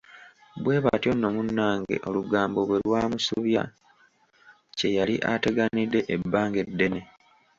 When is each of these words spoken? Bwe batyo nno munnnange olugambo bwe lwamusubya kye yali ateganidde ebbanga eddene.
Bwe 0.63 0.75
batyo 0.85 1.11
nno 1.13 1.27
munnnange 1.35 1.95
olugambo 2.07 2.59
bwe 2.67 2.77
lwamusubya 2.85 3.63
kye 4.77 4.89
yali 4.97 5.15
ateganidde 5.33 5.99
ebbanga 6.15 6.57
eddene. 6.65 7.01